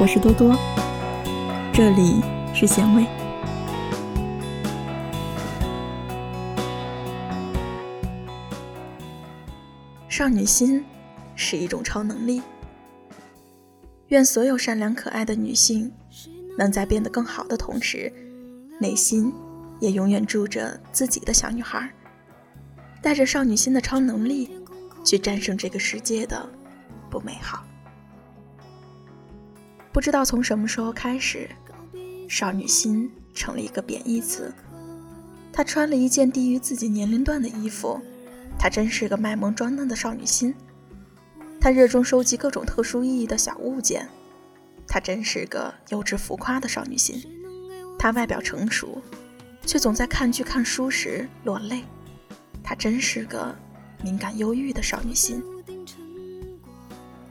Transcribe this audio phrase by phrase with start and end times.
[0.00, 0.56] 我是多多，
[1.74, 2.22] 这里
[2.54, 3.04] 是咸味。
[10.08, 10.82] 少女心
[11.34, 12.40] 是一种超能力，
[14.08, 15.92] 愿所有善良可爱的女性
[16.56, 18.10] 能在变得更好的同时，
[18.80, 19.30] 内心
[19.80, 21.92] 也永远住着自己的小女孩，
[23.02, 24.48] 带着少女心的超能力
[25.04, 26.48] 去战胜这个世界的
[27.10, 27.62] 不美好。
[29.92, 31.48] 不知道从什么时候开始，
[32.28, 34.52] 少女心成了一个贬义词。
[35.52, 38.00] 她穿了一件低于自己年龄段的衣服，
[38.56, 40.54] 她真是个卖萌装嫩的少女心。
[41.60, 44.08] 她热衷收集各种特殊意义的小物件，
[44.86, 47.20] 她真是个幼稚浮夸的少女心。
[47.98, 49.02] 她外表成熟，
[49.66, 51.82] 却总在看剧看书时落泪，
[52.62, 53.54] 她真是个
[54.04, 55.42] 敏感忧郁的少女心。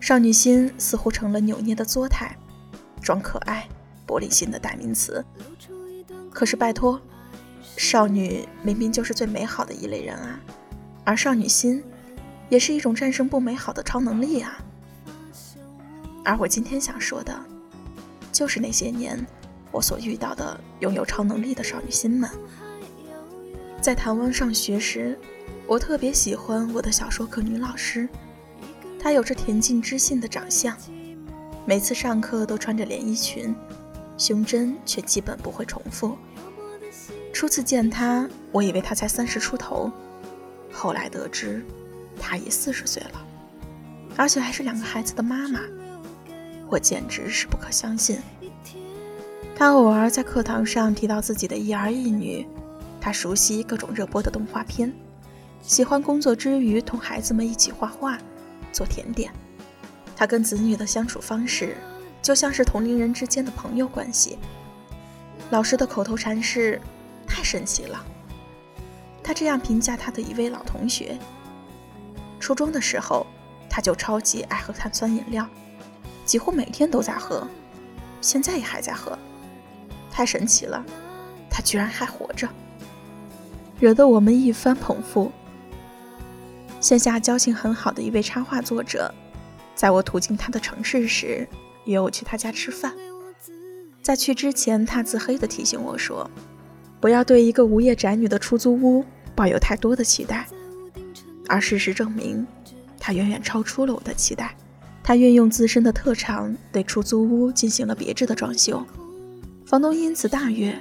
[0.01, 2.35] 少女心似乎成了扭捏的作态。
[3.01, 3.67] 装可爱、
[4.07, 5.23] 玻璃心的代名词。
[6.31, 6.99] 可是拜托，
[7.77, 10.39] 少女明明就是最美好的一类人啊，
[11.03, 11.83] 而少女心
[12.49, 14.57] 也是一种战胜不美好的超能力啊。
[16.23, 17.37] 而我今天想说的，
[18.31, 19.25] 就是那些年
[19.71, 22.29] 我所遇到的拥有超能力的少女心们。
[23.81, 25.17] 在台湾上学时，
[25.65, 28.07] 我特别喜欢我的小说课女老师，
[28.99, 30.75] 她有着恬静知性的长相。
[31.69, 33.55] 每次上课都穿着连衣裙，
[34.17, 36.17] 胸针却基本不会重复。
[37.31, 39.91] 初次见她，我以为她才三十出头，
[40.71, 41.63] 后来得知
[42.19, 43.23] 她已四十岁了，
[44.17, 45.59] 而且还是两个孩子的妈妈，
[46.67, 48.17] 我简直是不可相信。
[49.55, 52.47] 她偶尔在课堂上提到自己的一儿一女，
[52.99, 54.91] 她熟悉各种热播的动画片，
[55.61, 58.17] 喜欢工作之余同孩子们一起画画、
[58.71, 59.31] 做甜点。
[60.19, 61.77] 他跟子女的相处方式，
[62.21, 64.37] 就像是同龄人之间的朋友关系。
[65.49, 66.77] 老师的口头禅是
[67.25, 68.05] ：“太神奇了。”
[69.23, 71.17] 他这样评价他的一位老同学。
[72.37, 73.25] 初中的时候，
[73.69, 75.47] 他就超级爱喝碳酸饮料，
[76.25, 77.47] 几乎每天都在喝，
[78.19, 79.17] 现在也还在喝。
[80.11, 80.83] 太神奇了，
[81.49, 82.45] 他居然还活着，
[83.79, 85.31] 惹得我们一番捧腹。
[86.81, 89.09] 线下交情很好的一位插画作者。
[89.79, 91.47] 在我途经他的城市时，
[91.85, 92.93] 约我去他家吃饭。
[94.01, 96.29] 在去之前，他自黑的提醒我说
[96.99, 100.45] ：“不要对一个无业宅女的出租屋抱有太多的期待。”
[101.47, 102.45] 而事实证明，
[102.99, 104.53] 他远远超出了我的期待。
[105.01, 108.85] 他运用自身的特长，对出租屋进行了别致的装修。
[109.65, 110.77] 房东因此大悦，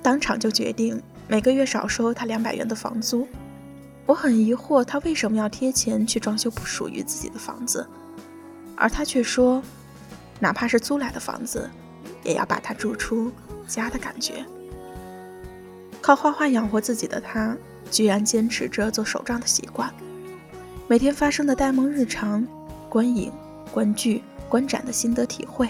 [0.00, 3.26] 当场就决定每个月少收他两百元的房租。
[4.06, 7.84] 我很疑惑，他为什么要贴钱去装修不属于自己的房子？
[8.78, 9.60] 而他却说，
[10.38, 11.68] 哪怕是租来的房子，
[12.22, 13.32] 也要把它住出
[13.66, 14.44] 家的感觉。
[16.00, 17.56] 靠画画养活自己的他，
[17.90, 19.92] 居然坚持着做手账的习惯。
[20.86, 22.46] 每天发生的呆萌日常、
[22.88, 23.32] 观影、
[23.72, 25.68] 观剧、观展的心得体会，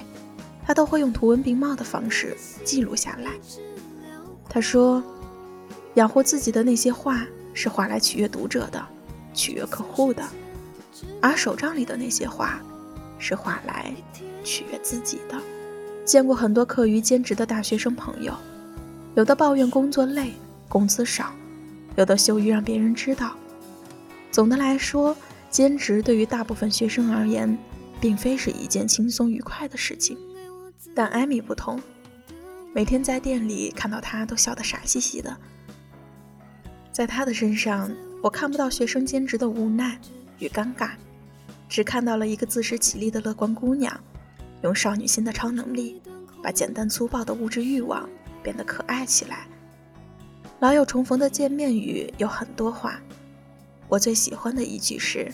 [0.65, 3.33] 他都会用图文并茂的方式记录下来。
[4.49, 5.03] 他说，
[5.95, 8.87] 养活自己的那些画是画来取悦读者的，
[9.33, 10.23] 取悦客户的，
[11.23, 12.61] 而手账里的那些画。
[13.19, 13.93] 是话来
[14.45, 15.39] 取悦自己的。
[16.05, 18.35] 见过很多课余兼职的大学生朋友，
[19.15, 20.33] 有的抱怨工作累、
[20.69, 21.35] 工资少，
[21.97, 23.37] 有的羞于让别人知道。
[24.31, 25.17] 总的来说，
[25.51, 27.59] 兼职对于大部分学生而言，
[28.01, 30.17] 并非是一件轻松愉快的事情。
[30.95, 31.81] 但艾米不同，
[32.73, 35.37] 每天在店里看到她都笑得傻兮兮的。
[36.93, 37.91] 在她的身上，
[38.23, 40.01] 我看不到学生兼职的无奈
[40.39, 40.93] 与尴尬。
[41.69, 44.01] 只看到了一个自食其力的乐观姑娘，
[44.63, 46.01] 用少女心的超能力，
[46.43, 48.09] 把简单粗暴的物质欲望
[48.43, 49.47] 变得可爱起来。
[50.61, 53.01] 老友重逢的见面语有很多话，
[53.87, 55.31] 我最喜欢的一句是：“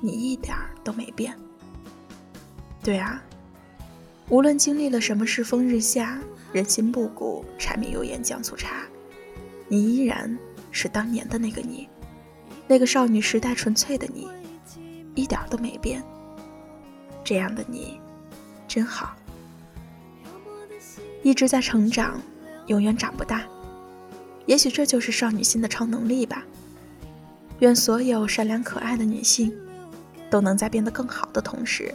[0.00, 1.36] 你一点儿都没变。”
[2.82, 3.22] 对啊，
[4.28, 6.18] 无论经历了什么世风日下、
[6.52, 8.86] 人心不古、柴米油盐酱醋茶，
[9.68, 10.36] 你依然
[10.72, 11.86] 是当年的那个你，
[12.66, 14.26] 那个少女时代纯粹的你。
[15.14, 16.02] 一点都没变，
[17.24, 18.00] 这样的你
[18.66, 19.14] 真好。
[21.22, 22.20] 一直在成长，
[22.66, 23.44] 永远长不大。
[24.46, 26.44] 也许这就是少女心的超能力吧。
[27.58, 29.52] 愿所有善良可爱的女性，
[30.30, 31.94] 都能在变得更好的同时，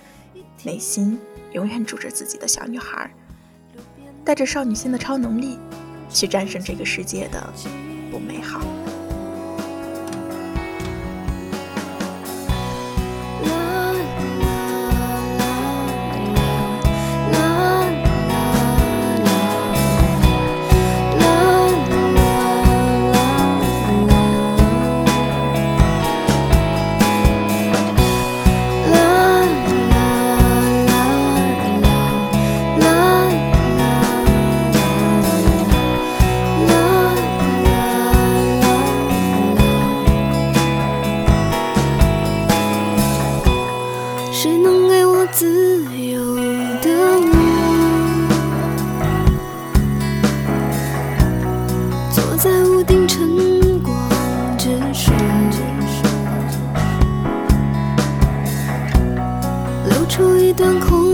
[0.64, 1.20] 内心
[1.54, 3.10] 永远住着自己的小女孩，
[4.24, 5.58] 带着少女心的超能力，
[6.10, 7.52] 去战胜这个世界的
[8.12, 8.62] 不美好。
[60.56, 61.05] 等空